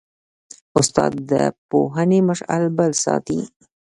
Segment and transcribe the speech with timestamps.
[0.79, 1.33] استاد د
[1.69, 3.39] پوهنې مشعل بل ساتي.